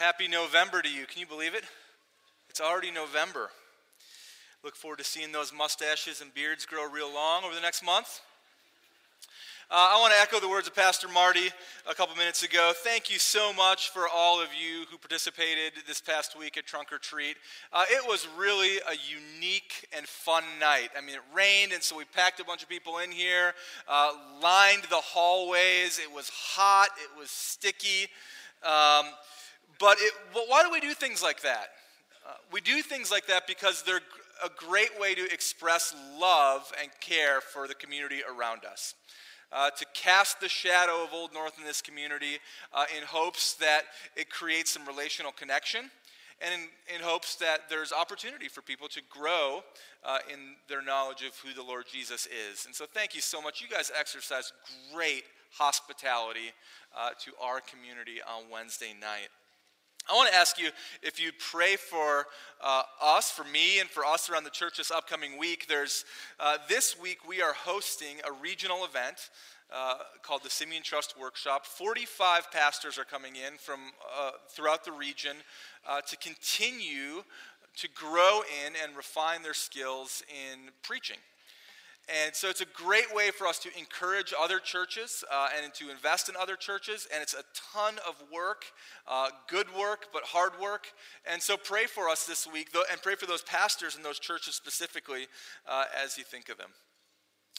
[0.00, 1.04] Happy November to you.
[1.04, 1.62] Can you believe it?
[2.48, 3.50] It's already November.
[4.64, 8.22] Look forward to seeing those mustaches and beards grow real long over the next month.
[9.70, 11.50] Uh, I want to echo the words of Pastor Marty
[11.86, 12.72] a couple minutes ago.
[12.76, 16.94] Thank you so much for all of you who participated this past week at Trunk
[16.94, 17.36] or Treat.
[17.70, 20.88] Uh, it was really a unique and fun night.
[20.96, 23.52] I mean, it rained, and so we packed a bunch of people in here,
[23.86, 24.12] uh,
[24.42, 25.98] lined the hallways.
[25.98, 28.08] It was hot, it was sticky.
[28.64, 29.04] Um,
[29.80, 31.70] but, it, but why do we do things like that?
[32.26, 34.00] Uh, we do things like that because they're
[34.44, 38.94] a great way to express love and care for the community around us
[39.52, 42.38] uh, to cast the shadow of Old North in this community
[42.72, 43.82] uh, in hopes that
[44.16, 45.90] it creates some relational connection
[46.40, 49.62] and in, in hopes that there's opportunity for people to grow
[50.04, 50.38] uh, in
[50.68, 52.64] their knowledge of who the Lord Jesus is.
[52.64, 53.60] And so, thank you so much.
[53.60, 54.52] You guys exercise
[54.94, 56.52] great hospitality
[56.96, 59.28] uh, to our community on Wednesday night.
[60.08, 60.70] I want to ask you
[61.02, 62.26] if you'd pray for
[62.62, 65.66] uh, us, for me, and for us around the church this upcoming week.
[65.68, 66.04] There's
[66.38, 69.30] uh, this week we are hosting a regional event
[69.72, 71.66] uh, called the Simeon Trust Workshop.
[71.66, 73.80] 45 pastors are coming in from
[74.18, 75.36] uh, throughout the region
[75.88, 77.22] uh, to continue
[77.76, 81.18] to grow in and refine their skills in preaching.
[82.10, 85.90] And so it's a great way for us to encourage other churches uh, and to
[85.90, 87.06] invest in other churches.
[87.12, 88.64] And it's a ton of work,
[89.06, 90.88] uh, good work, but hard work.
[91.30, 94.54] And so pray for us this week and pray for those pastors and those churches
[94.54, 95.26] specifically
[95.68, 96.70] uh, as you think of them.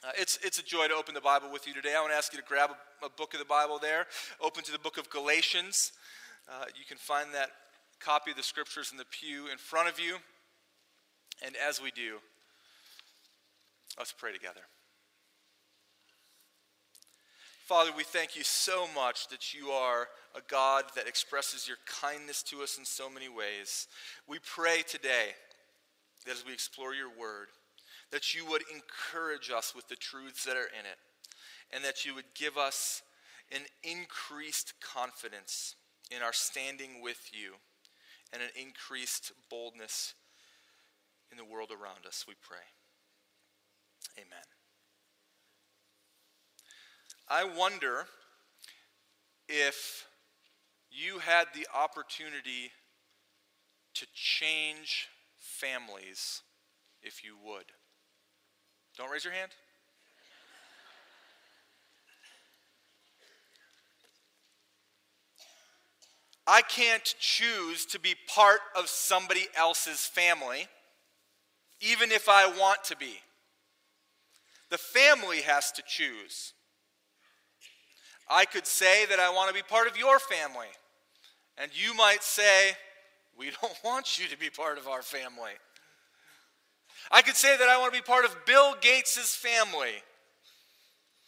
[0.03, 1.93] Uh, it's, it's a joy to open the Bible with you today.
[1.95, 4.07] I want to ask you to grab a, a book of the Bible there,
[4.41, 5.91] open to the book of Galatians.
[6.49, 7.51] Uh, you can find that
[7.99, 10.17] copy of the scriptures in the pew in front of you.
[11.45, 12.17] And as we do,
[13.97, 14.61] Let's pray together.
[17.65, 22.43] Father, we thank you so much that you are a God that expresses your kindness
[22.43, 23.87] to us in so many ways.
[24.27, 25.29] We pray today
[26.25, 27.47] that as we explore your word,
[28.11, 30.97] that you would encourage us with the truths that are in it,
[31.73, 33.03] and that you would give us
[33.53, 35.75] an increased confidence
[36.13, 37.53] in our standing with you,
[38.33, 40.13] and an increased boldness
[41.31, 42.57] in the world around us, we pray.
[44.17, 44.43] Amen.
[47.27, 48.05] I wonder
[49.47, 50.05] if
[50.89, 52.71] you had the opportunity
[53.93, 55.07] to change
[55.39, 56.41] families
[57.01, 57.65] if you would.
[58.97, 59.51] Don't raise your hand.
[66.45, 70.67] I can't choose to be part of somebody else's family,
[71.79, 73.19] even if I want to be.
[74.71, 76.53] The family has to choose.
[78.29, 80.67] I could say that I want to be part of your family.
[81.57, 82.71] And you might say,
[83.37, 85.51] We don't want you to be part of our family.
[87.11, 90.01] I could say that I want to be part of Bill Gates' family.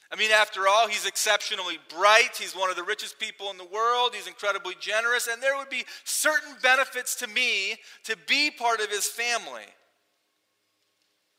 [0.10, 2.38] I mean, after all, he's exceptionally bright.
[2.40, 4.14] He's one of the richest people in the world.
[4.14, 5.28] He's incredibly generous.
[5.28, 9.66] And there would be certain benefits to me to be part of his family.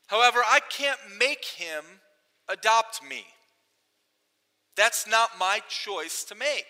[0.07, 1.85] However, I can't make him
[2.49, 3.25] adopt me.
[4.77, 6.67] That's not my choice to make.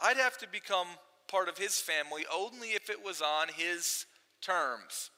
[0.00, 0.86] I'd have to become
[1.26, 4.06] part of his family only if it was on his
[4.40, 5.10] terms.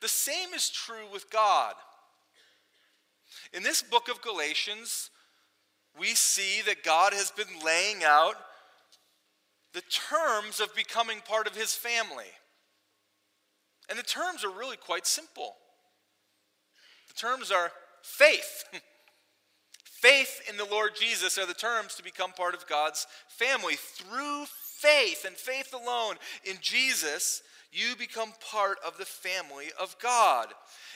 [0.00, 1.74] The same is true with God.
[3.52, 5.10] In this book of Galatians,
[5.98, 8.34] we see that God has been laying out
[9.72, 12.32] the terms of becoming part of his family.
[13.88, 15.54] And the terms are really quite simple.
[17.08, 17.70] The terms are
[18.02, 18.64] faith.
[19.84, 23.74] faith in the Lord Jesus are the terms to become part of God's family.
[23.76, 24.46] Through
[24.78, 30.48] faith and faith alone in Jesus, you become part of the family of God.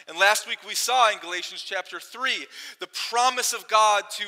[0.08, 2.46] And last week we saw in Galatians chapter 3
[2.78, 4.24] the promise of God to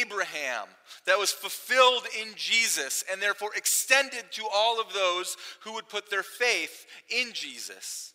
[0.00, 0.66] Abraham
[1.06, 6.10] that was fulfilled in Jesus and therefore extended to all of those who would put
[6.10, 8.14] their faith in Jesus.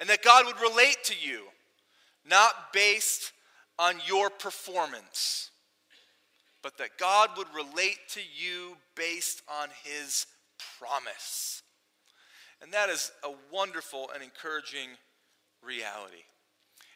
[0.00, 1.42] And that God would relate to you,
[2.28, 3.32] not based
[3.78, 5.50] on your performance,
[6.62, 10.26] but that God would relate to you based on his
[10.78, 11.62] promise.
[12.62, 14.88] And that is a wonderful and encouraging
[15.62, 16.24] reality.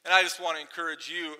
[0.04, 1.34] And I just want to encourage you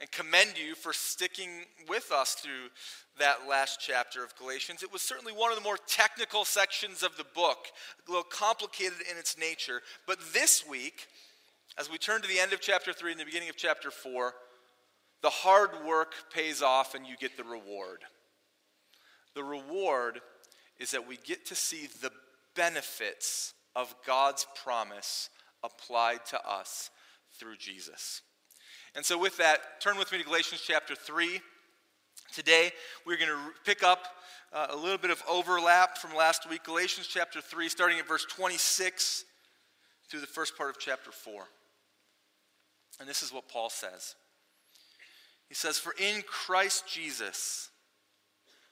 [0.00, 1.50] and commend you for sticking
[1.88, 2.70] with us through
[3.18, 4.82] that last chapter of Galatians.
[4.82, 7.68] It was certainly one of the more technical sections of the book,
[8.06, 9.80] a little complicated in its nature.
[10.06, 11.06] But this week,
[11.78, 14.34] as we turn to the end of chapter 3 and the beginning of chapter 4,
[15.22, 18.00] the hard work pays off and you get the reward.
[19.34, 20.20] The reward
[20.78, 22.10] is that we get to see the
[22.54, 25.30] benefits of God's promise
[25.62, 26.90] applied to us
[27.38, 28.22] through Jesus.
[28.94, 31.40] And so, with that, turn with me to Galatians chapter 3.
[32.34, 32.72] Today,
[33.06, 34.06] we're going to pick up
[34.52, 36.64] uh, a little bit of overlap from last week.
[36.64, 39.24] Galatians chapter 3, starting at verse 26
[40.10, 41.44] through the first part of chapter 4.
[43.00, 44.14] And this is what Paul says
[45.48, 47.70] He says, For in Christ Jesus,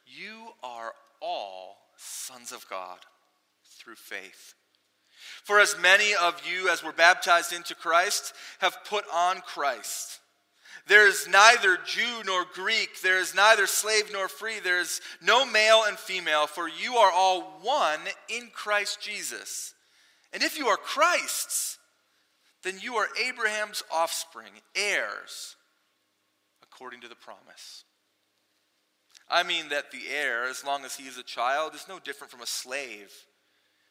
[0.06, 0.92] you are
[1.22, 2.98] all sons of God
[3.80, 4.54] through faith.
[5.44, 10.20] For as many of you as were baptized into Christ have put on Christ.
[10.86, 15.46] There is neither Jew nor Greek, there is neither slave nor free, there is no
[15.46, 19.74] male and female, for you are all one in Christ Jesus.
[20.32, 21.78] And if you are Christ's,
[22.62, 25.56] then you are Abraham's offspring, heirs,
[26.62, 27.84] according to the promise.
[29.28, 32.32] I mean that the heir, as long as he is a child, is no different
[32.32, 33.12] from a slave,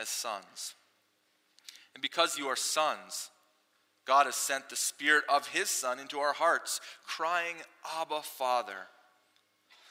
[0.00, 0.74] as sons.
[1.94, 3.30] And because you are sons,
[4.04, 7.56] God has sent the Spirit of His Son into our hearts, crying,
[8.00, 8.88] Abba, Father.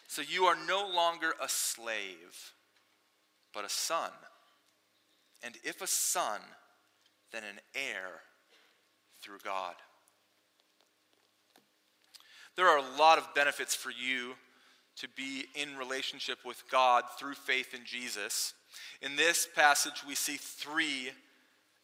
[0.07, 2.53] So you are no longer a slave,
[3.53, 4.11] but a son.
[5.41, 6.39] And if a son,
[7.31, 8.21] then an heir
[9.21, 9.75] through God.
[12.55, 14.33] There are a lot of benefits for you
[14.97, 18.53] to be in relationship with God through faith in Jesus.
[19.01, 21.11] In this passage, we see three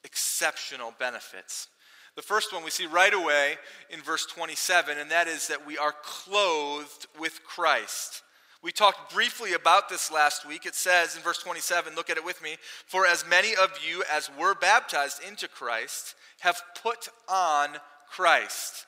[0.04, 1.68] exceptional benefits.
[2.16, 3.56] The first one we see right away
[3.90, 8.24] in verse 27, and that is that we are clothed with Christ.
[8.62, 10.66] We talked briefly about this last week.
[10.66, 14.04] It says in verse 27, look at it with me, for as many of you
[14.12, 17.70] as were baptized into Christ have put on
[18.10, 18.86] Christ.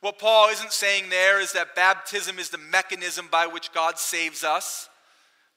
[0.00, 4.44] What Paul isn't saying there is that baptism is the mechanism by which God saves
[4.44, 4.88] us.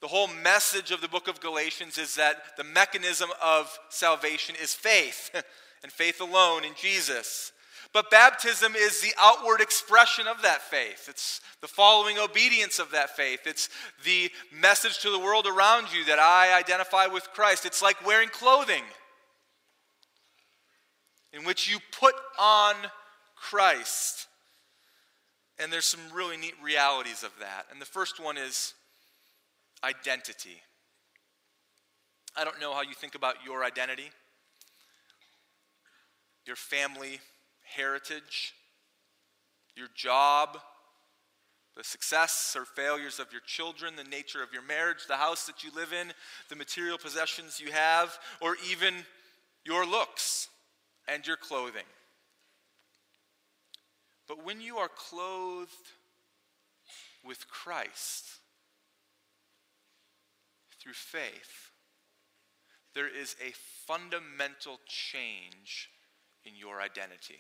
[0.01, 4.73] The whole message of the book of Galatians is that the mechanism of salvation is
[4.73, 5.29] faith,
[5.83, 7.51] and faith alone in Jesus.
[7.91, 11.07] But baptism is the outward expression of that faith.
[11.09, 13.41] It's the following obedience of that faith.
[13.45, 13.67] It's
[14.05, 17.65] the message to the world around you that I identify with Christ.
[17.65, 18.83] It's like wearing clothing
[21.33, 22.75] in which you put on
[23.35, 24.27] Christ.
[25.57, 27.65] And there's some really neat realities of that.
[27.71, 28.75] And the first one is
[29.83, 30.61] identity.
[32.35, 34.09] I don't know how you think about your identity,
[36.45, 37.19] your family
[37.75, 38.53] heritage,
[39.75, 40.57] your job,
[41.75, 45.63] the success or failures of your children, the nature of your marriage, the house that
[45.63, 46.11] you live in,
[46.49, 48.93] the material possessions you have, or even
[49.65, 50.49] your looks
[51.07, 51.85] and your clothing.
[54.27, 55.71] But when you are clothed
[57.23, 58.25] with Christ
[60.81, 61.71] through faith,
[62.95, 63.53] there is a
[63.85, 65.89] fundamental change
[66.45, 67.39] in your identity.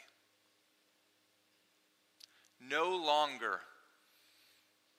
[2.59, 3.61] No longer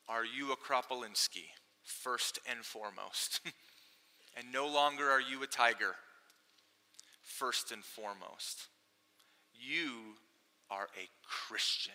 [0.08, 1.50] are you a Kropolinski,
[1.84, 3.40] first and foremost.
[4.36, 5.94] and no longer are you a tiger,
[7.22, 8.68] first and foremost.
[9.52, 10.16] You
[10.70, 11.92] are a Christian.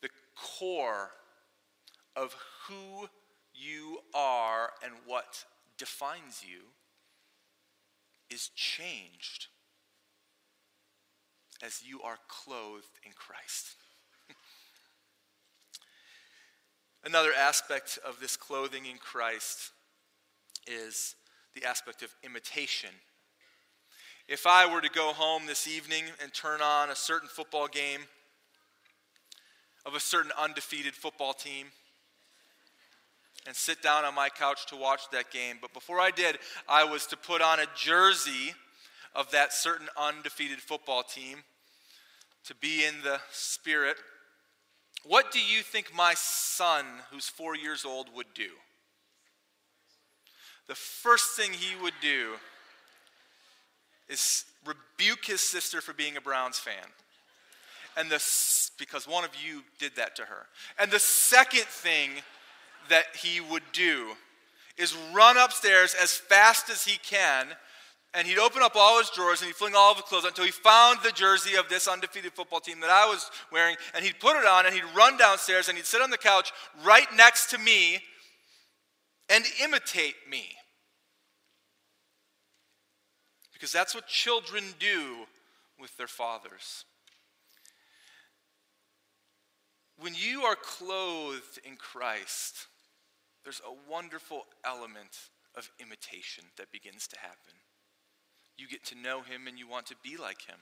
[0.00, 1.10] The core
[2.16, 2.34] of
[2.66, 3.08] who
[3.58, 5.44] you are and what
[5.76, 6.60] defines you
[8.30, 9.46] is changed
[11.62, 13.74] as you are clothed in Christ.
[17.04, 19.72] Another aspect of this clothing in Christ
[20.66, 21.14] is
[21.54, 22.90] the aspect of imitation.
[24.28, 28.00] If I were to go home this evening and turn on a certain football game
[29.86, 31.68] of a certain undefeated football team
[33.48, 36.38] and sit down on my couch to watch that game, but before I did,
[36.68, 38.52] I was to put on a jersey
[39.14, 41.38] of that certain undefeated football team
[42.44, 43.96] to be in the spirit.
[45.02, 48.50] What do you think my son, who's four years old, would do?
[50.66, 52.34] The first thing he would do
[54.10, 56.74] is rebuke his sister for being a Browns fan
[57.96, 58.22] And the,
[58.78, 60.46] because one of you did that to her.
[60.78, 62.10] And the second thing
[62.88, 64.08] that he would do
[64.76, 67.48] is run upstairs as fast as he can
[68.14, 70.44] and he'd open up all his drawers and he'd fling all of his clothes until
[70.44, 74.18] he found the jersey of this undefeated football team that I was wearing, and he'd
[74.18, 76.50] put it on and he'd run downstairs and he'd sit on the couch
[76.84, 78.00] right next to me
[79.28, 80.46] and imitate me.
[83.52, 85.26] Because that's what children do
[85.78, 86.84] with their fathers.
[90.00, 92.66] When you are clothed in Christ,
[93.44, 95.16] there's a wonderful element
[95.56, 97.54] of imitation that begins to happen
[98.58, 100.58] you get to know him and you want to be like him.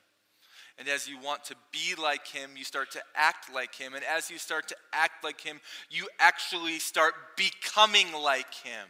[0.79, 3.95] And as you want to be like him, you start to act like him.
[3.95, 8.89] And as you start to act like him, you actually start becoming like him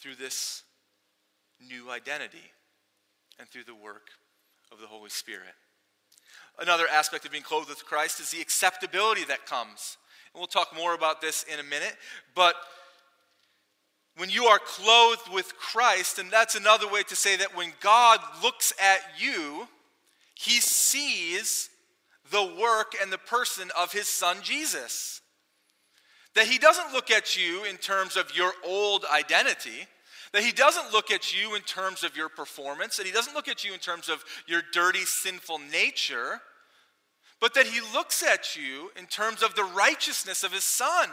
[0.00, 0.62] through this
[1.60, 2.52] new identity
[3.38, 4.08] and through the work
[4.72, 5.54] of the Holy Spirit.
[6.58, 9.96] Another aspect of being clothed with Christ is the acceptability that comes.
[10.32, 11.96] And we'll talk more about this in a minute,
[12.34, 12.54] but
[14.18, 18.18] when you are clothed with Christ, and that's another way to say that when God
[18.42, 19.68] looks at you,
[20.34, 21.70] he sees
[22.30, 25.20] the work and the person of his son Jesus.
[26.34, 29.86] That he doesn't look at you in terms of your old identity,
[30.32, 33.48] that he doesn't look at you in terms of your performance, that he doesn't look
[33.48, 36.40] at you in terms of your dirty, sinful nature,
[37.40, 41.08] but that he looks at you in terms of the righteousness of his son.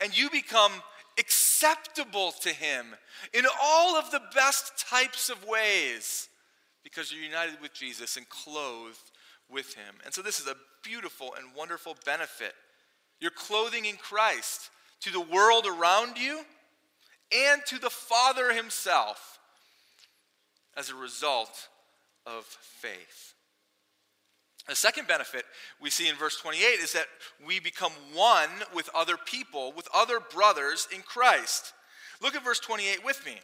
[0.00, 0.72] And you become
[1.18, 2.86] acceptable to Him
[3.32, 6.28] in all of the best types of ways
[6.82, 9.10] because you're united with Jesus and clothed
[9.50, 9.94] with Him.
[10.04, 12.52] And so, this is a beautiful and wonderful benefit.
[13.20, 16.40] You're clothing in Christ to the world around you
[17.32, 19.38] and to the Father Himself
[20.76, 21.68] as a result
[22.26, 23.34] of faith.
[24.68, 25.44] The second benefit
[25.80, 27.06] we see in verse 28 is that
[27.46, 31.74] we become one with other people, with other brothers in Christ.
[32.22, 33.36] Look at verse 28 with me.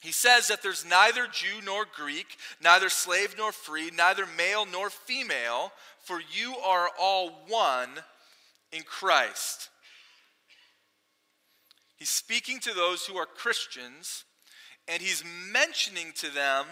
[0.00, 4.90] He says that there's neither Jew nor Greek, neither slave nor free, neither male nor
[4.90, 7.90] female, for you are all one
[8.72, 9.68] in Christ.
[12.02, 14.24] He's speaking to those who are Christians,
[14.88, 16.66] and he's mentioning to them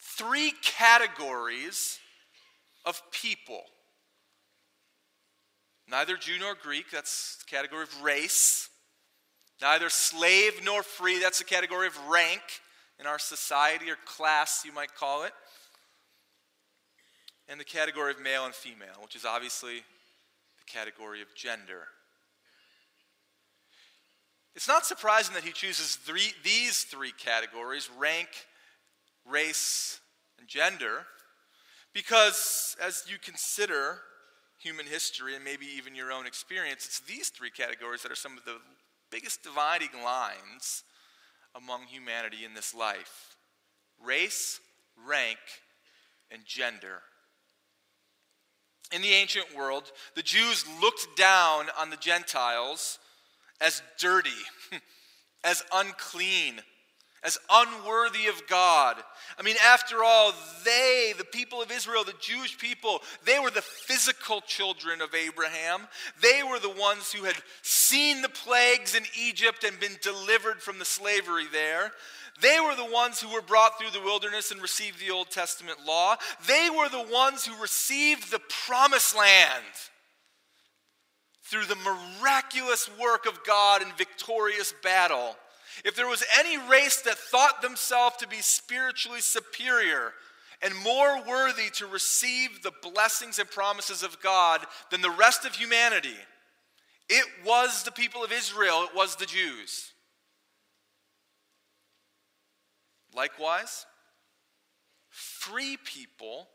[0.00, 2.00] three categories
[2.84, 3.62] of people.
[5.88, 8.68] Neither Jew nor Greek, that's the category of race.
[9.62, 12.42] Neither slave nor free, that's the category of rank
[12.98, 15.32] in our society or class, you might call it.
[17.48, 21.86] And the category of male and female, which is obviously the category of gender.
[24.58, 28.26] It's not surprising that he chooses three, these three categories rank,
[29.24, 30.00] race,
[30.36, 31.06] and gender
[31.94, 33.98] because as you consider
[34.58, 38.36] human history and maybe even your own experience, it's these three categories that are some
[38.36, 38.56] of the
[39.12, 40.82] biggest dividing lines
[41.54, 43.36] among humanity in this life
[44.04, 44.58] race,
[45.06, 45.38] rank,
[46.32, 47.02] and gender.
[48.92, 52.98] In the ancient world, the Jews looked down on the Gentiles
[53.60, 54.30] as dirty,
[55.44, 56.60] as unclean,
[57.24, 58.96] as unworthy of God.
[59.38, 60.32] I mean, after all,
[60.64, 65.88] they, the people of Israel, the Jewish people, they were the physical children of Abraham.
[66.22, 70.78] They were the ones who had seen the plagues in Egypt and been delivered from
[70.78, 71.92] the slavery there.
[72.40, 75.78] They were the ones who were brought through the wilderness and received the Old Testament
[75.84, 76.16] law.
[76.46, 79.64] They were the ones who received the promised land
[81.48, 85.34] through the miraculous work of God in victorious battle.
[85.84, 90.12] If there was any race that thought themselves to be spiritually superior
[90.60, 95.54] and more worthy to receive the blessings and promises of God than the rest of
[95.54, 96.16] humanity,
[97.08, 99.92] it was the people of Israel, it was the Jews.
[103.14, 103.86] Likewise,
[105.08, 106.48] free people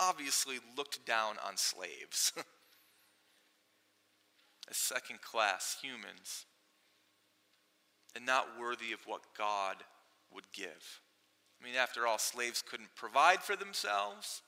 [0.00, 2.32] obviously looked down on slaves
[4.70, 6.46] as second class humans
[8.14, 9.76] and not worthy of what God
[10.32, 11.00] would give.
[11.60, 14.42] I mean, after all, slaves couldn't provide for themselves,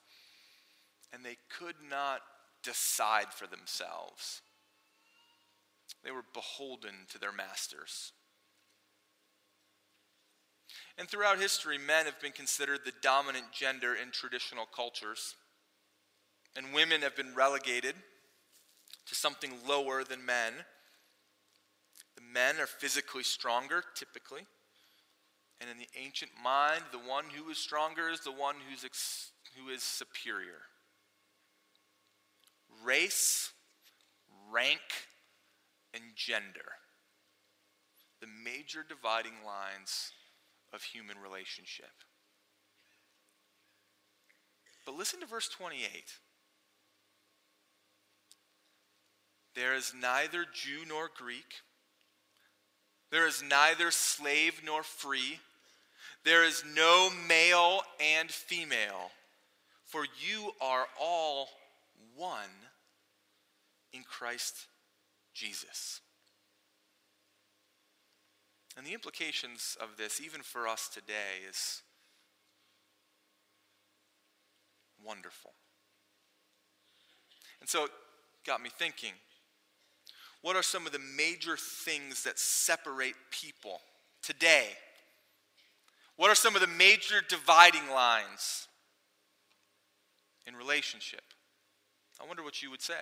[1.13, 2.21] and they could not
[2.63, 4.41] decide for themselves.
[6.03, 8.11] They were beholden to their masters.
[10.97, 15.35] And throughout history, men have been considered the dominant gender in traditional cultures,
[16.55, 17.95] and women have been relegated
[19.07, 20.53] to something lower than men.
[22.15, 24.41] The men are physically stronger, typically,
[25.59, 29.31] And in the ancient mind, the one who is stronger is the one who's ex-
[29.55, 30.61] who is superior.
[32.83, 33.51] Race,
[34.51, 34.81] rank,
[35.93, 36.77] and gender.
[38.21, 40.11] The major dividing lines
[40.73, 41.91] of human relationship.
[44.85, 46.19] But listen to verse 28.
[49.57, 51.55] There is neither Jew nor Greek.
[53.09, 55.39] There is neither slave nor free.
[56.23, 59.09] There is no male and female,
[59.83, 61.49] for you are all
[62.15, 62.51] one
[63.93, 64.67] in Christ
[65.33, 66.01] Jesus.
[68.77, 71.81] And the implications of this, even for us today, is
[75.03, 75.53] wonderful.
[77.59, 77.91] And so it
[78.45, 79.13] got me thinking
[80.41, 83.81] what are some of the major things that separate people
[84.21, 84.67] today?
[86.15, 88.67] What are some of the major dividing lines
[90.45, 91.21] in relationship?
[92.19, 92.93] I wonder what you would say.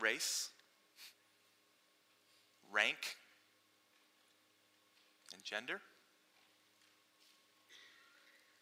[0.00, 0.50] Race,
[2.70, 3.16] rank,
[5.32, 5.80] and gender?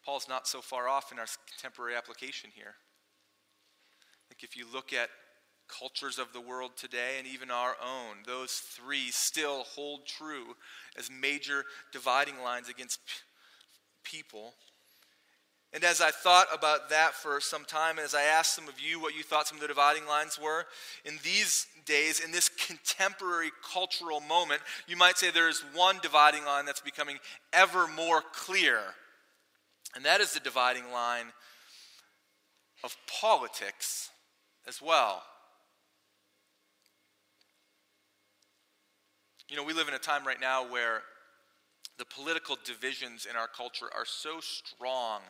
[0.05, 2.75] Paul's not so far off in our contemporary application here.
[2.75, 5.09] I think if you look at
[5.67, 10.55] cultures of the world today and even our own, those three still hold true
[10.97, 12.99] as major dividing lines against
[14.03, 14.53] people.
[15.73, 18.79] And as I thought about that for some time, and as I asked some of
[18.79, 20.65] you what you thought some of the dividing lines were,
[21.03, 26.45] in these days, in this contemporary cultural moment, you might say there is one dividing
[26.45, 27.17] line that's becoming
[27.53, 28.81] ever more clear.
[29.95, 31.27] And that is the dividing line
[32.83, 34.09] of politics
[34.67, 35.23] as well.
[39.49, 41.01] You know, we live in a time right now where
[41.99, 45.21] the political divisions in our culture are so strong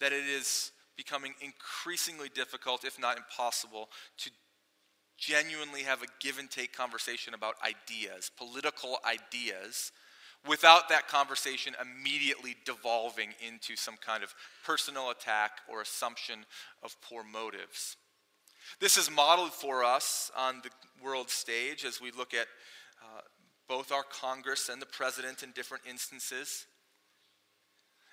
[0.00, 4.30] that it is becoming increasingly difficult, if not impossible, to
[5.18, 9.92] genuinely have a give and take conversation about ideas, political ideas,
[10.48, 16.44] without that conversation immediately devolving into some kind of personal attack or assumption
[16.82, 17.96] of poor motives.
[18.80, 20.70] This is modeled for us on the
[21.04, 22.46] world stage as we look at
[23.02, 23.20] uh,
[23.68, 26.66] both our Congress and the president in different instances.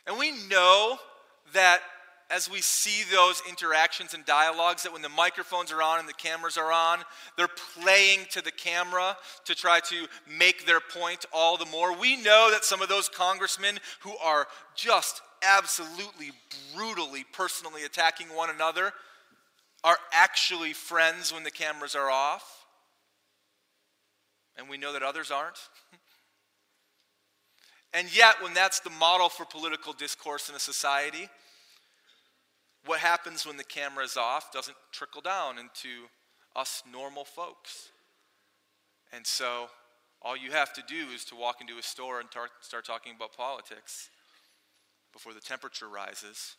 [0.06, 0.98] And we know
[1.54, 1.82] that
[2.30, 6.14] as we see those interactions and dialogues that when the microphones are on and the
[6.14, 7.00] cameras are on,
[7.38, 7.50] they're
[7.82, 10.08] playing to the camera to try to
[10.38, 11.96] make their point all the more.
[11.96, 16.32] We know that some of those congressmen who are just absolutely
[16.76, 18.94] brutally personally attacking one another
[19.84, 22.66] are actually friends when the cameras are off.
[24.58, 25.58] And we know that others aren't.
[27.94, 31.28] and yet, when that's the model for political discourse in a society,
[32.86, 36.08] what happens when the camera is off doesn't trickle down into
[36.56, 37.92] us normal folks.
[39.12, 39.68] And so
[40.22, 43.14] all you have to do is to walk into a store and tar- start talking
[43.16, 44.10] about politics
[45.12, 46.56] before the temperature rises,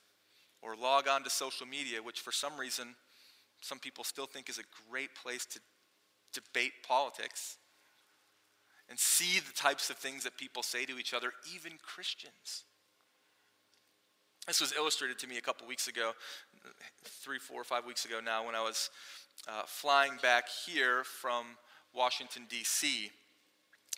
[0.62, 2.94] or log on to social media, which for some reason
[3.60, 5.60] some people still think is a great place to
[6.32, 7.56] debate politics,
[8.88, 12.64] and see the types of things that people say to each other, even Christians.
[14.46, 16.12] This was illustrated to me a couple weeks ago,
[17.02, 18.90] three, four, five weeks ago now, when I was
[19.48, 21.46] uh, flying back here from
[21.94, 23.10] Washington, D.C.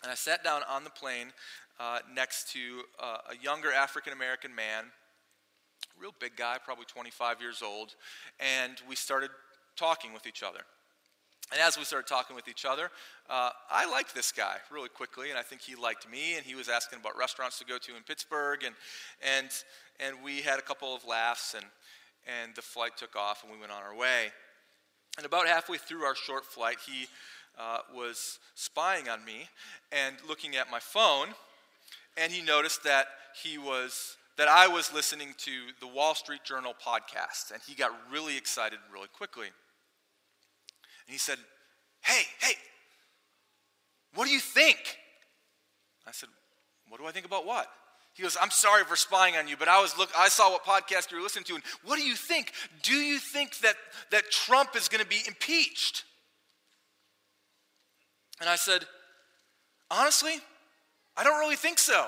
[0.03, 1.33] And I sat down on the plane
[1.81, 2.59] uh, next to
[2.97, 4.85] uh, a younger African American man,
[5.99, 7.95] real big guy, probably 25 years old,
[8.39, 9.31] and we started
[9.75, 10.61] talking with each other.
[11.51, 12.89] And as we started talking with each other,
[13.29, 16.55] uh, I liked this guy really quickly, and I think he liked me, and he
[16.55, 18.75] was asking about restaurants to go to in Pittsburgh, and,
[19.21, 19.47] and,
[19.99, 21.65] and we had a couple of laughs, and,
[22.41, 24.31] and the flight took off, and we went on our way.
[25.15, 27.07] And about halfway through our short flight, he
[27.57, 29.47] uh, was spying on me
[29.91, 31.27] and looking at my phone,
[32.17, 33.07] and he noticed that
[33.41, 37.91] he was that I was listening to the Wall Street Journal podcast, and he got
[38.11, 39.47] really excited really quickly.
[41.07, 41.37] And he said,
[42.01, 42.53] Hey, hey,
[44.13, 44.77] what do you think?
[46.05, 46.29] I said,
[46.89, 47.67] What do I think about what?
[48.13, 50.65] He goes, I'm sorry for spying on you, but I was look I saw what
[50.65, 52.51] podcast you were listening to, and what do you think?
[52.81, 53.75] Do you think that,
[54.11, 56.03] that Trump is going to be impeached?
[58.39, 58.85] And I said,
[59.89, 60.35] honestly,
[61.15, 62.07] I don't really think so.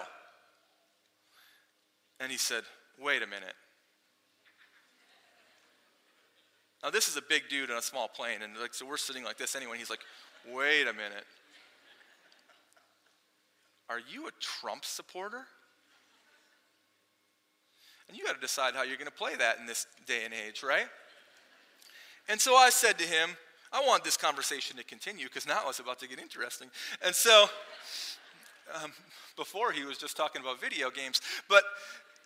[2.19, 2.63] And he said,
[2.99, 3.53] wait a minute.
[6.83, 9.23] Now, this is a big dude in a small plane, and like, so we're sitting
[9.23, 9.77] like this anyway.
[9.77, 9.99] He's like,
[10.53, 11.25] wait a minute.
[13.89, 15.45] Are you a Trump supporter?
[18.07, 20.33] And you got to decide how you're going to play that in this day and
[20.33, 20.87] age, right?
[22.27, 23.29] And so I said to him,
[23.71, 26.69] I want this conversation to continue because now it's about to get interesting.
[27.05, 27.47] And so,
[28.83, 28.91] um,
[29.35, 31.21] before he was just talking about video games.
[31.47, 31.63] But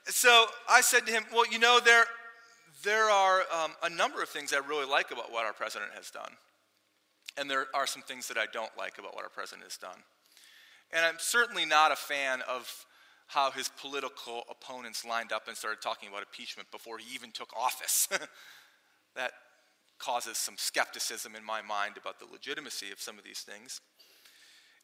[0.05, 2.05] so I said to him, Well, you know, there,
[2.83, 6.11] there are um, a number of things I really like about what our president has
[6.11, 6.31] done.
[7.37, 10.03] And there are some things that I don't like about what our president has done.
[10.91, 12.85] And I'm certainly not a fan of
[13.27, 17.51] how his political opponents lined up and started talking about impeachment before he even took
[17.57, 18.07] office.
[19.15, 19.31] that
[19.97, 23.81] causes some skepticism in my mind about the legitimacy of some of these things.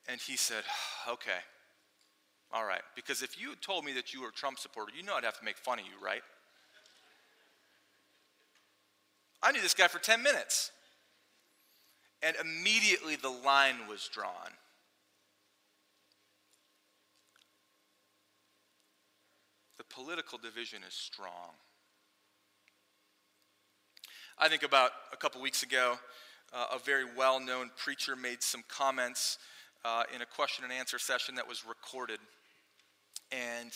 [0.07, 0.63] And he said,
[1.07, 1.41] Okay,
[2.51, 5.15] all right, because if you told me that you were a Trump supporter, you know
[5.15, 6.21] I'd have to make fun of you, right?
[9.41, 10.71] I knew this guy for 10 minutes.
[12.21, 14.51] And immediately the line was drawn.
[19.77, 21.55] The political division is strong.
[24.37, 25.97] I think about a couple weeks ago,
[26.53, 29.37] uh, a very well known preacher made some comments
[29.85, 32.19] uh, in a question and answer session that was recorded.
[33.31, 33.71] And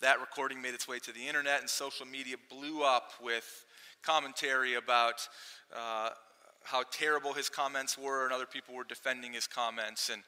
[0.00, 3.63] that recording made its way to the internet, and social media blew up with
[4.04, 5.28] commentary about
[5.74, 6.10] uh,
[6.62, 10.22] how terrible his comments were, and other people were defending his comments, and,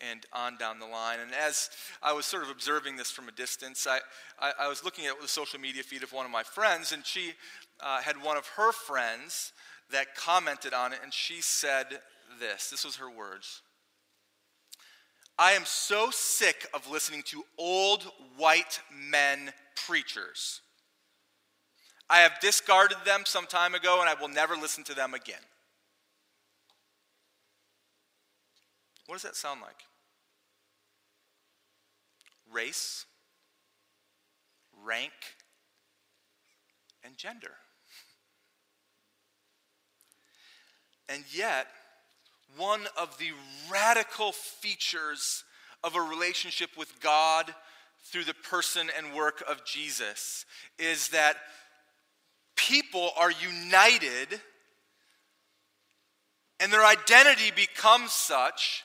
[0.00, 1.20] and on down the line.
[1.20, 1.70] And as
[2.02, 3.98] I was sort of observing this from a distance, I,
[4.38, 7.04] I, I was looking at the social media feed of one of my friends, and
[7.04, 7.32] she
[7.80, 9.52] uh, had one of her friends
[9.90, 11.86] that commented on it, and she said
[12.40, 13.62] this this was her words.
[15.38, 18.04] I am so sick of listening to old
[18.36, 19.52] white men
[19.86, 20.60] preachers.
[22.12, 25.40] I have discarded them some time ago and I will never listen to them again.
[29.06, 29.76] What does that sound like?
[32.52, 33.06] Race,
[34.84, 35.12] rank,
[37.02, 37.52] and gender.
[41.08, 41.66] And yet,
[42.58, 43.30] one of the
[43.70, 45.44] radical features
[45.82, 47.54] of a relationship with God
[48.04, 50.44] through the person and work of Jesus
[50.78, 51.36] is that
[52.68, 54.40] people are united
[56.60, 58.84] and their identity becomes such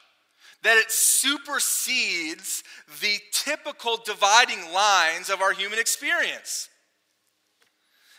[0.64, 2.64] that it supersedes
[3.02, 6.70] the typical dividing lines of our human experience.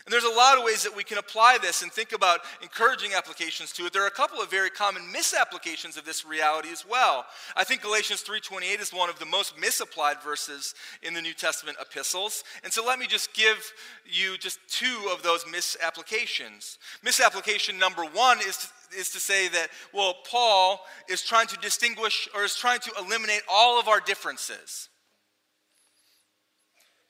[0.09, 3.13] And there's a lot of ways that we can apply this and think about encouraging
[3.13, 3.93] applications to it.
[3.93, 7.27] There are a couple of very common misapplications of this reality as well.
[7.55, 11.77] I think Galatians 3:28 is one of the most misapplied verses in the New Testament
[11.79, 12.43] epistles.
[12.65, 13.71] And so let me just give
[14.07, 16.79] you just two of those misapplications.
[17.03, 22.31] Misapplication number 1 is to, is to say that well Paul is trying to distinguish
[22.35, 24.89] or is trying to eliminate all of our differences.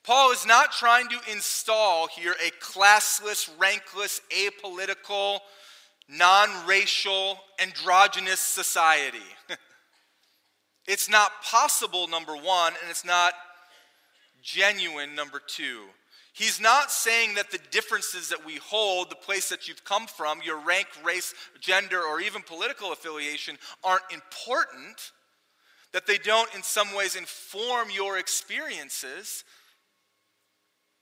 [0.09, 5.41] Paul is not trying to install here a classless, rankless, apolitical,
[6.09, 9.19] non racial, androgynous society.
[10.89, 13.35] it's not possible, number one, and it's not
[14.43, 15.83] genuine, number two.
[16.33, 20.41] He's not saying that the differences that we hold, the place that you've come from,
[20.43, 25.13] your rank, race, gender, or even political affiliation, aren't important,
[25.93, 29.45] that they don't in some ways inform your experiences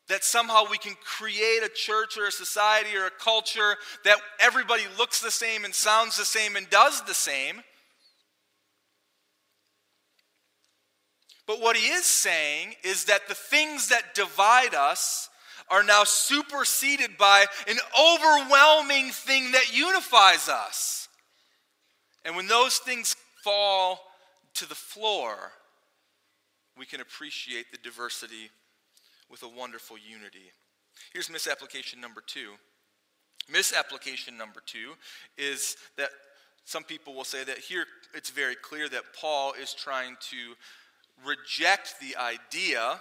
[0.09, 4.85] that somehow we can create a church or a society or a culture that everybody
[4.99, 7.63] looks the same and sounds the same and does the same.
[11.47, 15.29] But what he is saying is that the things that divide us
[15.69, 21.09] are now superseded by an overwhelming thing that unifies us.
[22.25, 24.01] And when those things fall
[24.55, 25.53] to the floor,
[26.77, 28.51] we can appreciate the diversity
[29.31, 30.53] with a wonderful unity.
[31.13, 32.53] Here's misapplication number two.
[33.51, 34.93] Misapplication number two
[35.39, 36.11] is that
[36.65, 37.85] some people will say that here
[38.15, 40.55] it's very clear that Paul is trying to
[41.25, 43.01] reject the idea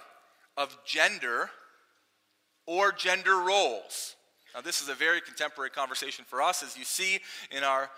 [0.56, 1.50] of gender
[2.66, 4.14] or gender roles.
[4.54, 7.18] Now, this is a very contemporary conversation for us, as you see
[7.50, 7.90] in our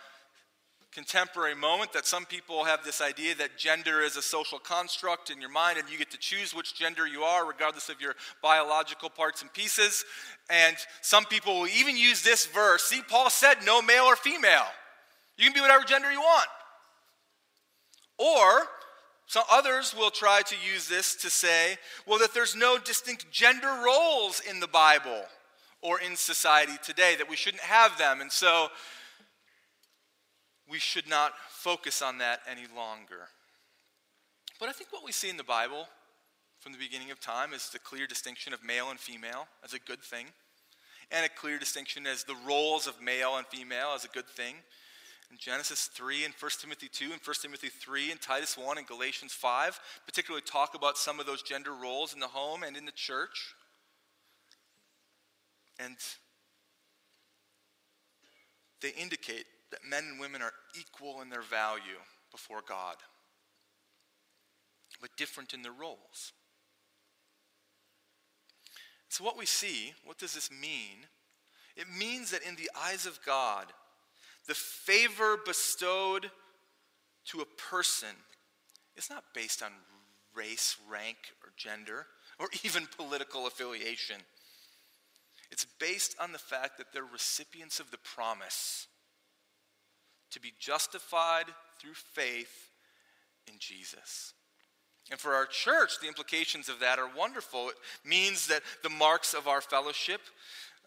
[0.92, 5.40] contemporary moment that some people have this idea that gender is a social construct in
[5.40, 9.10] your mind and you get to choose which gender you are regardless of your biological
[9.10, 10.04] parts and pieces.
[10.48, 12.84] And some people will even use this verse.
[12.84, 14.66] See, Paul said no male or female.
[15.36, 16.48] You can be whatever gender you want.
[18.18, 18.66] Or
[19.26, 23.82] some others will try to use this to say, well, that there's no distinct gender
[23.84, 25.22] roles in the Bible
[25.82, 28.20] or in society today, that we shouldn't have them.
[28.20, 28.68] And so
[30.70, 33.28] we should not focus on that any longer.
[34.60, 35.86] But I think what we see in the Bible
[36.60, 39.78] from the beginning of time is the clear distinction of male and female as a
[39.78, 40.26] good thing,
[41.10, 44.56] and a clear distinction as the roles of male and female as a good thing.
[45.30, 48.86] In Genesis 3 and 1 Timothy 2 and 1 Timothy 3 and Titus 1 and
[48.86, 52.86] Galatians 5, particularly talk about some of those gender roles in the home and in
[52.86, 53.54] the church.
[55.78, 55.96] And
[58.80, 62.00] they indicate that men and women are equal in their value
[62.30, 62.96] before God,
[65.00, 66.32] but different in their roles.
[69.08, 71.06] So, what we see, what does this mean?
[71.76, 73.66] It means that in the eyes of God,
[74.46, 76.30] the favor bestowed
[77.26, 78.08] to a person
[78.96, 79.70] is not based on
[80.34, 82.06] race, rank, or gender,
[82.38, 84.16] or even political affiliation.
[85.50, 88.86] It's based on the fact that they're recipients of the promise
[90.30, 91.46] to be justified
[91.80, 92.70] through faith
[93.46, 94.34] in Jesus.
[95.10, 97.70] And for our church, the implications of that are wonderful.
[97.70, 100.20] It means that the marks of our fellowship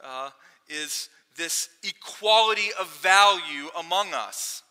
[0.04, 0.30] uh,
[0.70, 4.64] is this equality of value among us.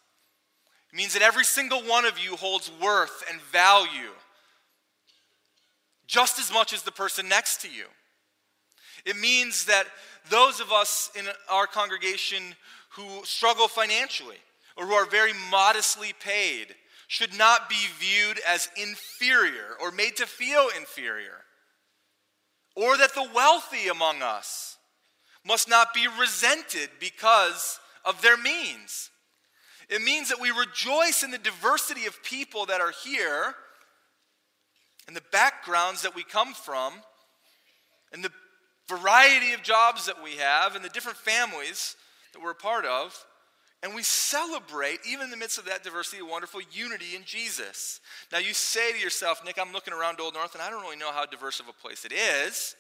[0.93, 4.13] It means that every single one of you holds worth and value
[6.07, 7.85] just as much as the person next to you.
[9.05, 9.85] It means that
[10.29, 12.43] those of us in our congregation
[12.91, 14.37] who struggle financially
[14.81, 16.75] or who are very modestly paid
[17.07, 21.45] should not be viewed as inferior or made to feel inferior.
[22.75, 24.79] Or that the wealthy among us
[25.45, 29.11] must not be resented because of their means.
[29.91, 33.55] It means that we rejoice in the diversity of people that are here
[35.07, 36.95] and the backgrounds that we come from
[38.13, 38.33] and the
[38.89, 41.97] variety of jobs that we have and the different families
[42.33, 43.27] that we're a part of.
[43.83, 48.01] And we celebrate, even in the midst of that diversity, a wonderful unity in Jesus.
[48.31, 50.99] Now, you say to yourself, Nick, I'm looking around Old North and I don't really
[50.99, 52.77] know how diverse of a place it is.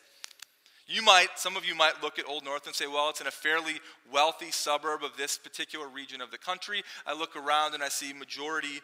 [0.86, 3.28] You might, some of you might look at Old North and say, well, it's in
[3.28, 3.80] a fairly
[4.12, 6.82] wealthy suburb of this particular region of the country.
[7.06, 8.82] I look around and I see majority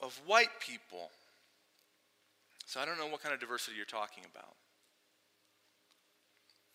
[0.00, 1.10] of white people.
[2.66, 4.56] So I don't know what kind of diversity you're talking about.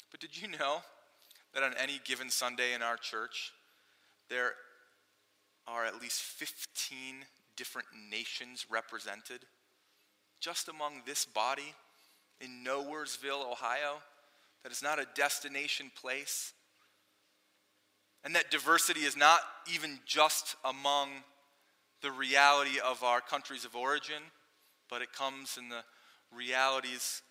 [0.09, 0.83] But did you know
[1.53, 3.51] that on any given Sunday in our church,
[4.33, 4.53] there
[5.67, 7.17] are at least 15
[7.55, 9.41] different nations represented
[10.39, 11.75] just among this body
[12.41, 14.01] in Nowheresville, Ohio,
[14.63, 16.53] that is not a destination place.
[18.23, 19.41] And that diversity is not
[19.71, 21.09] even just among
[22.01, 24.23] the reality of our countries of origin,
[24.89, 25.83] but it comes in the
[26.35, 27.21] realities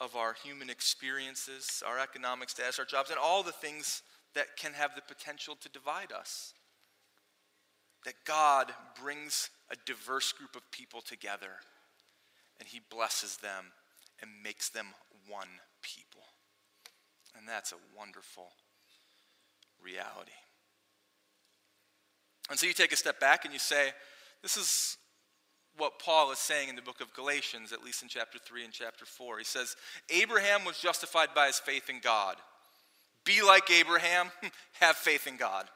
[0.00, 4.02] of our human experiences, our economic status, our jobs, and all the things
[4.36, 6.54] that can have the potential to divide us.
[8.04, 8.70] That God
[9.02, 11.50] brings a diverse group of people together
[12.60, 13.72] and He blesses them
[14.22, 14.86] and makes them
[15.28, 15.48] one
[15.82, 16.22] people.
[17.36, 18.52] And that's a wonderful
[19.82, 20.32] reality.
[22.48, 23.90] And so you take a step back and you say,
[24.42, 24.96] this is
[25.76, 28.72] what Paul is saying in the book of Galatians, at least in chapter 3 and
[28.72, 29.38] chapter 4.
[29.38, 29.76] He says,
[30.08, 32.36] Abraham was justified by his faith in God.
[33.26, 34.30] Be like Abraham,
[34.80, 35.66] have faith in God.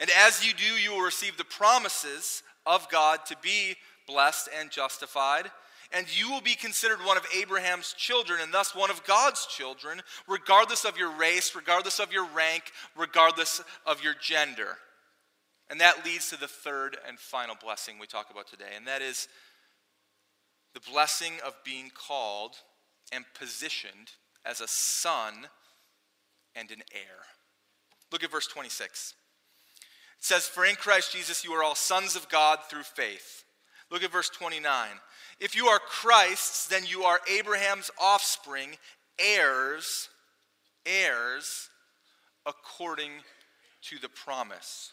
[0.00, 4.70] And as you do, you will receive the promises of God to be blessed and
[4.70, 5.50] justified.
[5.92, 10.02] And you will be considered one of Abraham's children, and thus one of God's children,
[10.28, 12.64] regardless of your race, regardless of your rank,
[12.94, 14.76] regardless of your gender.
[15.70, 19.02] And that leads to the third and final blessing we talk about today, and that
[19.02, 19.28] is
[20.74, 22.56] the blessing of being called
[23.10, 24.12] and positioned
[24.44, 25.48] as a son
[26.54, 27.24] and an heir.
[28.10, 29.14] Look at verse 26.
[30.18, 33.44] It says, For in Christ Jesus you are all sons of God through faith.
[33.90, 34.88] Look at verse 29.
[35.40, 38.76] If you are Christ's, then you are Abraham's offspring,
[39.18, 40.08] heirs,
[40.84, 41.70] heirs
[42.44, 43.10] according
[43.82, 44.92] to the promise.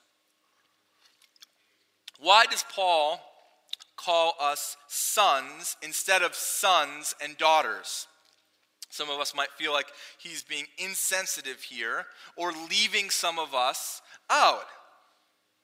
[2.19, 3.19] Why does Paul
[3.97, 8.07] call us sons instead of sons and daughters?
[8.95, 12.05] Some of us might feel like he's being insensitive here
[12.37, 14.67] or leaving some of us out.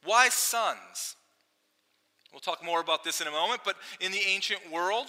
[0.04, 1.16] Why sons?
[2.34, 5.08] We'll talk more about this in a moment, but in the ancient world,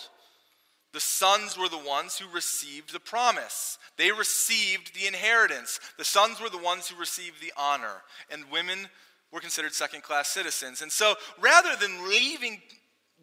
[0.92, 3.78] the sons were the ones who received the promise.
[3.96, 5.80] They received the inheritance.
[5.98, 8.88] The sons were the ones who received the honor, and women
[9.32, 10.80] were considered second class citizens.
[10.80, 12.60] And so rather than leaving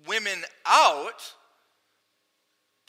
[0.06, 1.34] women out,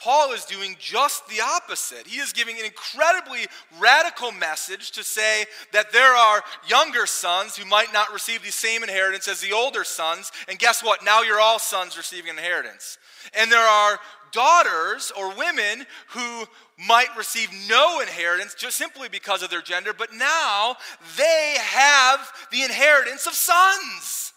[0.01, 2.07] Paul is doing just the opposite.
[2.07, 3.45] He is giving an incredibly
[3.79, 8.81] radical message to say that there are younger sons who might not receive the same
[8.81, 10.31] inheritance as the older sons.
[10.47, 11.05] And guess what?
[11.05, 12.97] Now you're all sons receiving inheritance.
[13.37, 13.99] And there are
[14.31, 16.45] daughters or women who
[16.87, 20.77] might receive no inheritance just simply because of their gender, but now
[21.15, 24.33] they have the inheritance of sons.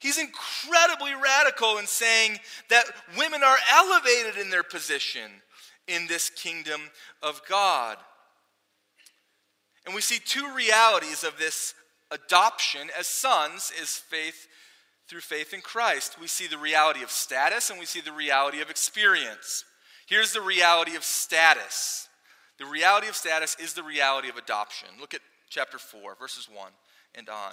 [0.00, 2.38] He's incredibly radical in saying
[2.70, 2.84] that
[3.18, 5.30] women are elevated in their position
[5.86, 6.80] in this kingdom
[7.22, 7.98] of God.
[9.84, 11.74] And we see two realities of this
[12.10, 14.48] adoption as sons is faith
[15.06, 16.16] through faith in Christ.
[16.20, 19.64] We see the reality of status and we see the reality of experience.
[20.06, 22.08] Here's the reality of status.
[22.58, 24.88] The reality of status is the reality of adoption.
[24.98, 26.70] Look at chapter 4, verses 1
[27.14, 27.52] and on.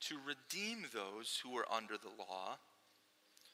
[0.00, 2.58] to redeem those who were under the law,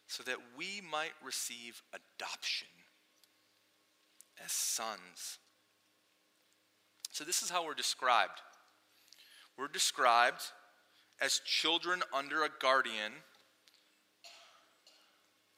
[0.06, 2.68] so that we might receive adoption
[4.44, 5.38] as sons.
[7.10, 8.40] So, this is how we're described.
[9.56, 10.42] We're described
[11.20, 13.12] as children under a guardian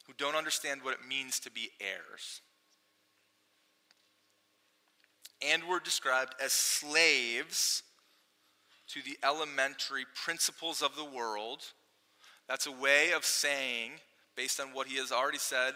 [0.05, 2.41] who don't understand what it means to be heirs.
[5.41, 7.83] And we're described as slaves
[8.89, 11.61] to the elementary principles of the world.
[12.47, 13.91] That's a way of saying,
[14.35, 15.73] based on what he has already said,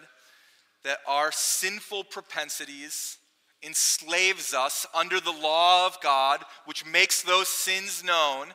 [0.84, 3.18] that our sinful propensities
[3.64, 8.54] enslaves us under the law of God, which makes those sins known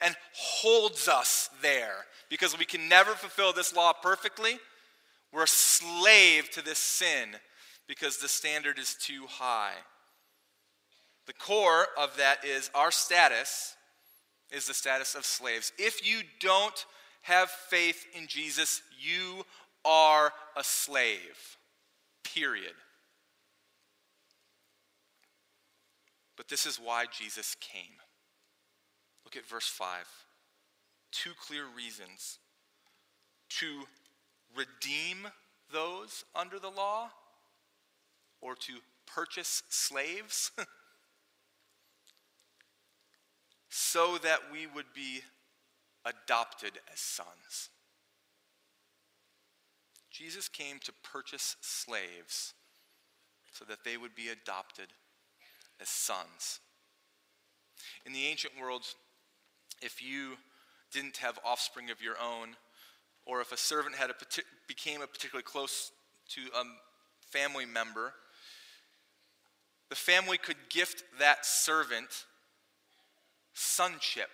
[0.00, 4.58] and holds us there because we can never fulfill this law perfectly.
[5.32, 7.30] We're a slave to this sin
[7.86, 9.74] because the standard is too high.
[11.26, 13.74] The core of that is our status
[14.50, 15.72] is the status of slaves.
[15.78, 16.86] If you don't
[17.22, 19.44] have faith in Jesus, you
[19.84, 21.56] are a slave.
[22.24, 22.74] Period.
[26.36, 27.98] But this is why Jesus came.
[29.24, 30.06] Look at verse 5.
[31.10, 32.38] Two clear reasons
[33.50, 33.82] to
[34.56, 35.28] redeem
[35.72, 37.10] those under the law
[38.40, 38.74] or to
[39.06, 40.52] purchase slaves.
[43.68, 45.20] so that we would be
[46.04, 47.70] adopted as sons.
[50.10, 52.54] Jesus came to purchase slaves
[53.52, 54.88] so that they would be adopted
[55.80, 56.60] as sons.
[58.04, 58.82] In the ancient world,
[59.82, 60.36] if you
[60.92, 62.56] didn't have offspring of your own,
[63.26, 64.14] or if a servant had a
[64.66, 65.92] became a particularly close
[66.30, 66.64] to a
[67.30, 68.14] family member,
[69.90, 72.24] the family could gift that servant
[73.58, 74.30] sonship.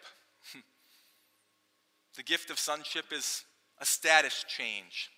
[2.16, 3.44] the gift of sonship is
[3.80, 5.10] a status change.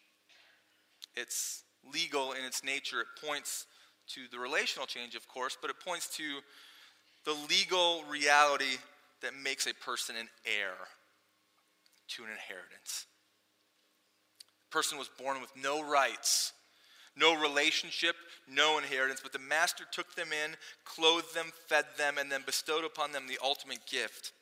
[1.14, 3.00] It's legal in its nature.
[3.00, 3.66] It points
[4.08, 6.40] to the relational change, of course, but it points to
[7.24, 8.78] the legal reality
[9.22, 10.74] that makes a person an heir
[12.08, 13.06] to an inheritance.
[14.70, 16.52] A person was born with no rights
[17.16, 18.14] no relationship,
[18.48, 22.84] no inheritance, but the master took them in, clothed them, fed them, and then bestowed
[22.84, 24.32] upon them the ultimate gift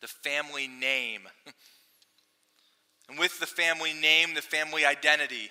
[0.00, 1.22] the family name.
[3.08, 5.50] and with the family name, the family identity.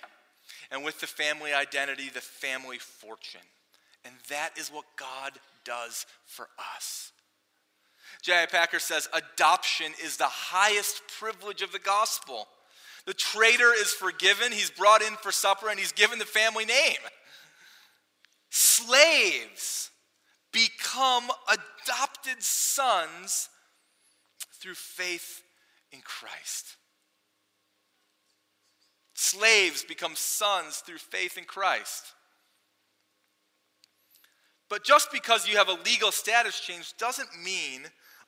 [0.72, 3.42] And with the family identity, the family fortune.
[4.06, 5.34] And that is what God
[5.64, 7.12] does for us.
[8.22, 8.48] J.I.
[8.48, 12.48] Packer says adoption is the highest privilege of the gospel.
[13.08, 16.98] The traitor is forgiven, he's brought in for supper, and he's given the family name.
[18.50, 19.92] Slaves
[20.52, 23.48] become adopted sons
[24.56, 25.42] through faith
[25.94, 26.76] in Christ.
[29.14, 32.14] Slaves become sons through faith in Christ.
[34.70, 37.84] But just because you have a legal status change doesn't mean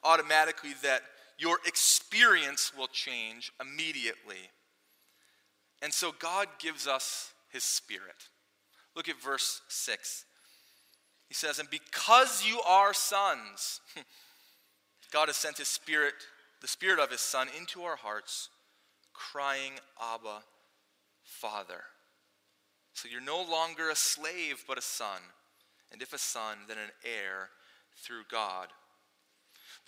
[0.06, 1.02] automatically that
[1.38, 4.50] your experience will change immediately.
[5.82, 8.30] And so God gives us his spirit.
[8.96, 10.26] Look at verse 6.
[11.28, 13.82] He says, And because you are sons,
[15.12, 16.16] God has sent his spirit,
[16.62, 18.50] the spirit of his son, into our hearts,
[19.14, 20.44] crying, Abba,
[21.24, 21.84] Father.
[22.94, 25.22] So you're no longer a slave, but a son.
[25.92, 27.50] And if a son, then an heir
[27.96, 28.68] through God.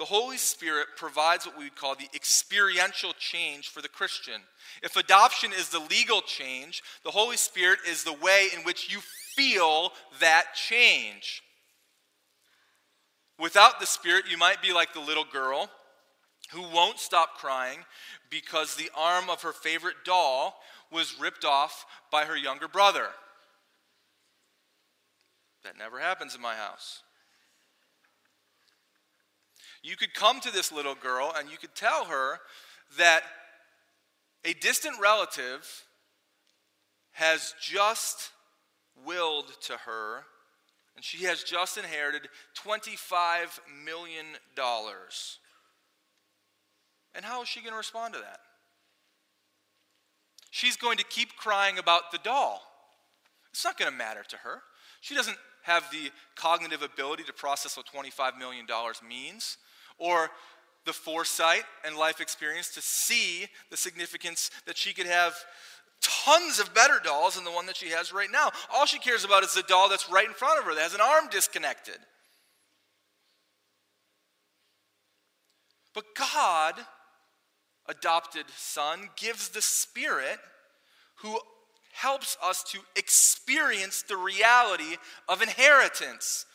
[0.01, 4.41] The Holy Spirit provides what we would call the experiential change for the Christian.
[4.81, 8.97] If adoption is the legal change, the Holy Spirit is the way in which you
[9.35, 11.43] feel that change.
[13.37, 15.69] Without the Spirit, you might be like the little girl
[16.51, 17.85] who won't stop crying
[18.31, 20.55] because the arm of her favorite doll
[20.91, 23.09] was ripped off by her younger brother.
[25.63, 27.03] That never happens in my house.
[29.83, 32.39] You could come to this little girl and you could tell her
[32.97, 33.23] that
[34.45, 35.85] a distant relative
[37.13, 38.31] has just
[39.05, 40.23] willed to her,
[40.95, 42.23] and she has just inherited
[42.57, 44.25] $25 million.
[47.13, 48.39] And how is she going to respond to that?
[50.49, 52.61] She's going to keep crying about the doll.
[53.51, 54.61] It's not going to matter to her.
[55.01, 58.65] She doesn't have the cognitive ability to process what $25 million
[59.07, 59.57] means
[60.01, 60.29] or
[60.85, 65.35] the foresight and life experience to see the significance that she could have
[66.01, 68.49] tons of better dolls than the one that she has right now.
[68.73, 70.95] All she cares about is the doll that's right in front of her that has
[70.95, 71.97] an arm disconnected.
[75.93, 76.75] But God,
[77.87, 80.39] adopted son, gives the Spirit
[81.17, 81.37] who
[81.93, 84.97] helps us to experience the reality
[85.27, 86.45] of inheritance.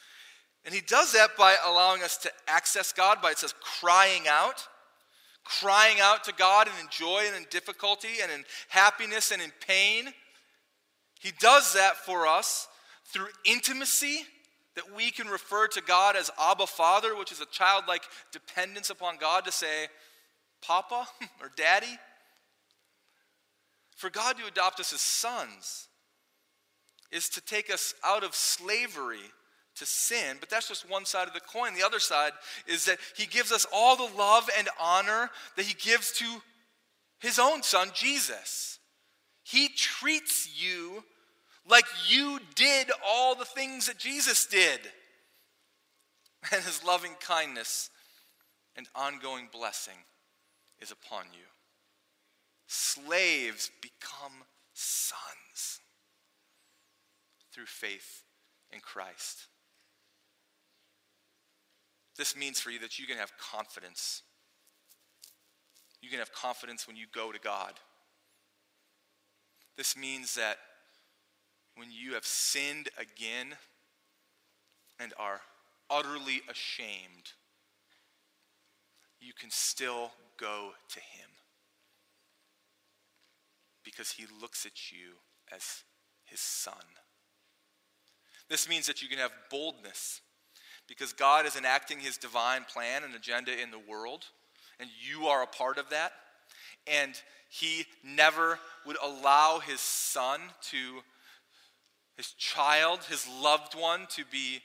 [0.66, 4.66] And he does that by allowing us to access God, by it says crying out,
[5.44, 9.52] crying out to God and in joy and in difficulty and in happiness and in
[9.64, 10.12] pain.
[11.20, 12.66] He does that for us
[13.04, 14.22] through intimacy,
[14.74, 18.02] that we can refer to God as Abba Father, which is a childlike
[18.32, 19.86] dependence upon God to say,
[20.60, 21.06] Papa
[21.40, 21.96] or Daddy.
[23.96, 25.86] For God to adopt us as sons
[27.12, 29.30] is to take us out of slavery
[29.76, 31.74] to sin, but that's just one side of the coin.
[31.74, 32.32] The other side
[32.66, 36.24] is that he gives us all the love and honor that he gives to
[37.20, 38.78] his own son, Jesus.
[39.42, 41.04] He treats you
[41.68, 44.80] like you did all the things that Jesus did.
[46.52, 47.90] And his loving kindness
[48.76, 49.96] and ongoing blessing
[50.80, 51.46] is upon you.
[52.68, 55.80] Slaves become sons
[57.52, 58.22] through faith
[58.72, 59.46] in Christ.
[62.16, 64.22] This means for you that you can have confidence.
[66.00, 67.74] You can have confidence when you go to God.
[69.76, 70.56] This means that
[71.74, 73.56] when you have sinned again
[74.98, 75.42] and are
[75.90, 77.32] utterly ashamed,
[79.20, 81.28] you can still go to Him
[83.84, 85.16] because He looks at you
[85.54, 85.82] as
[86.24, 86.74] His Son.
[88.48, 90.22] This means that you can have boldness
[90.88, 94.24] because God is enacting his divine plan and agenda in the world,
[94.78, 96.12] and you are a part of that.
[96.86, 101.02] And he never would allow his son to,
[102.16, 104.60] his child, his loved one, to be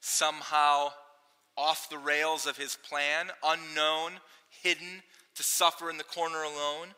[0.00, 0.88] somehow
[1.56, 4.12] off the rails of his plan, unknown,
[4.62, 5.02] hidden,
[5.34, 6.88] to suffer in the corner alone.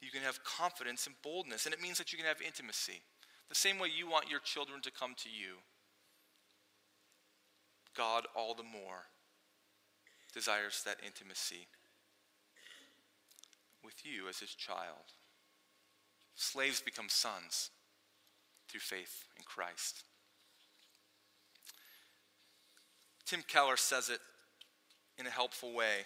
[0.00, 3.00] You can have confidence and boldness, and it means that you can have intimacy.
[3.48, 5.56] The same way you want your children to come to you.
[7.96, 9.06] God all the more
[10.32, 11.66] desires that intimacy
[13.84, 15.12] with you as his child.
[16.34, 17.70] Slaves become sons
[18.68, 20.04] through faith in Christ.
[23.26, 24.20] Tim Keller says it
[25.18, 26.04] in a helpful way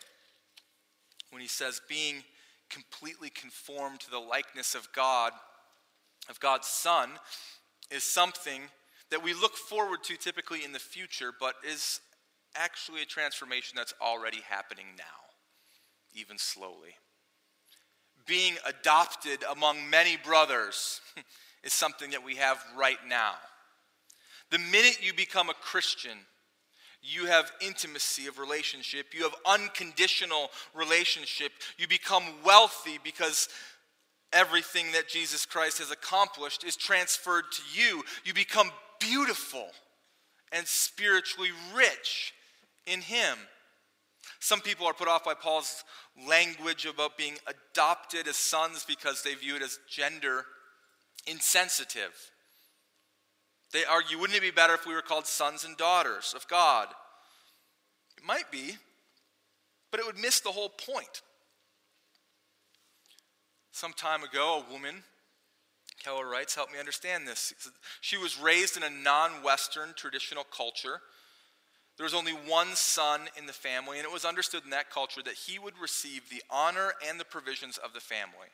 [1.30, 2.22] when he says, being
[2.70, 5.32] completely conformed to the likeness of God,
[6.28, 7.11] of God's Son,
[7.91, 8.62] is something
[9.11, 12.00] that we look forward to typically in the future, but is
[12.57, 15.04] actually a transformation that's already happening now,
[16.14, 16.96] even slowly.
[18.26, 21.00] Being adopted among many brothers
[21.64, 23.34] is something that we have right now.
[24.50, 26.18] The minute you become a Christian,
[27.02, 33.48] you have intimacy of relationship, you have unconditional relationship, you become wealthy because
[34.32, 38.02] everything that Jesus Christ has accomplished is transferred to you.
[38.24, 38.70] You become
[39.09, 39.66] beautiful
[40.52, 42.32] and spiritually rich
[42.86, 43.36] in Him.
[44.40, 45.84] Some people are put off by Paul's
[46.28, 50.44] language about being adopted as sons because they view it as gender
[51.26, 52.14] insensitive.
[53.72, 56.88] They argue, wouldn't it be better if we were called sons and daughters of God?
[58.16, 58.76] It might be,
[59.90, 61.22] but it would miss the whole point.
[63.72, 65.02] Some time ago, a woman
[66.03, 67.53] Keller writes, help me understand this.
[68.01, 71.01] She was raised in a non Western traditional culture.
[71.97, 75.22] There was only one son in the family, and it was understood in that culture
[75.22, 78.53] that he would receive the honor and the provisions of the family,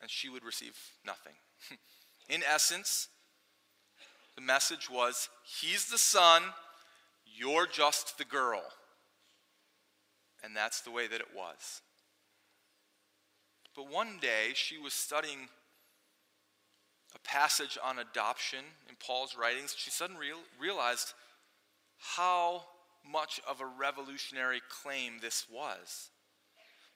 [0.00, 0.76] and she would receive
[1.06, 1.34] nothing.
[2.28, 3.08] in essence,
[4.34, 6.42] the message was He's the son,
[7.24, 8.62] you're just the girl.
[10.42, 11.80] And that's the way that it was.
[13.74, 15.48] But one day she was studying
[17.14, 19.74] a passage on adoption in Paul's writings.
[19.76, 21.14] She suddenly real, realized
[21.98, 22.64] how
[23.10, 26.10] much of a revolutionary claim this was.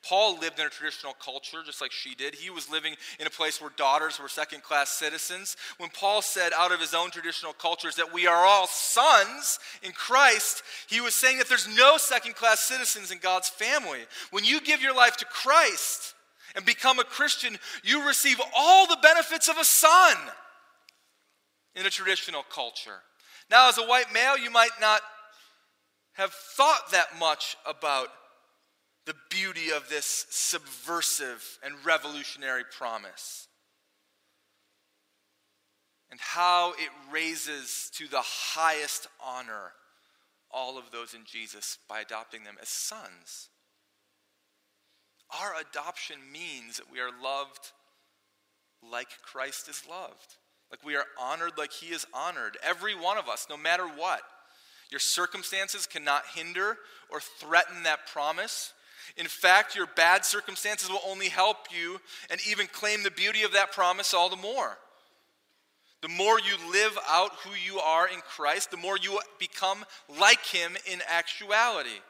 [0.05, 2.35] Paul lived in a traditional culture just like she did.
[2.35, 5.57] He was living in a place where daughters were second class citizens.
[5.79, 9.93] When Paul said out of his own traditional cultures that we are all sons in
[9.93, 14.01] Christ, he was saying that there's no second class citizens in God's family.
[14.31, 16.15] When you give your life to Christ
[16.55, 20.17] and become a Christian, you receive all the benefits of a son
[21.75, 23.01] in a traditional culture.
[23.51, 25.01] Now, as a white male, you might not
[26.15, 28.09] have thought that much about
[29.07, 33.49] the beauty of this subversive and revolutionary promise
[36.11, 39.73] and how it raises to the highest honor
[40.51, 43.49] all of those in Jesus by adopting them as sons.
[45.41, 47.73] Our adoption means that we are loved
[48.91, 50.37] like Christ is loved.
[50.71, 52.57] Like we are honored like he is honored.
[52.63, 54.21] Every one of us, no matter what.
[54.91, 56.79] Your circumstances cannot hinder
[57.11, 58.73] or threaten that promise.
[59.17, 62.01] In fact, your bad circumstances will only help you
[62.31, 64.79] and even claim the beauty of that promise all the more.
[66.01, 69.85] The more you live out who you are in Christ, the more you become
[70.21, 72.01] like Him in actuality.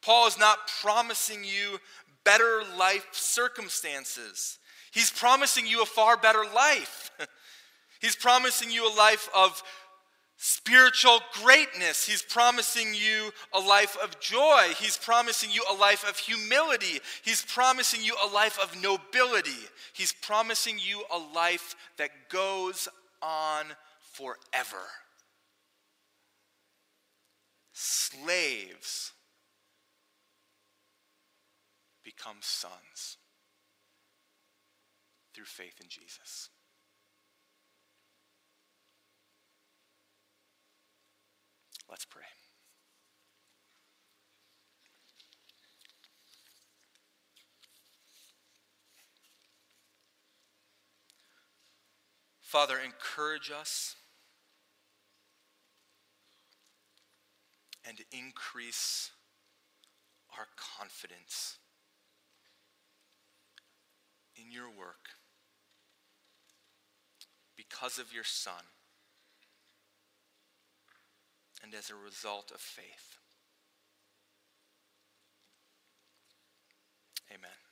[0.00, 1.78] Paul is not promising you
[2.26, 4.58] better life circumstances,
[4.90, 7.10] he's promising you a far better life.
[8.00, 9.62] he's promising you a life of
[10.36, 12.04] spiritual greatness.
[12.06, 14.72] He's promising you a life of joy.
[14.78, 17.00] He's promising you a life of humility.
[17.24, 19.50] He's promising you a life of nobility.
[19.94, 22.88] He's promising you a life that goes
[23.22, 23.66] on
[24.12, 24.84] forever.
[27.72, 29.12] Slaves
[32.06, 33.18] become sons
[35.34, 36.50] through faith in Jesus.
[41.90, 42.22] Let's pray.
[52.40, 53.96] Father, encourage us
[57.84, 59.10] and increase
[60.38, 61.58] our confidence
[64.46, 65.10] in your work
[67.56, 68.64] because of your Son
[71.62, 73.18] and as a result of faith.
[77.30, 77.65] Amen.